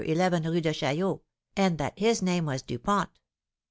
[0.03, 1.21] 11 Rue de Chaillot,
[1.55, 3.11] and that his name was Dupont.'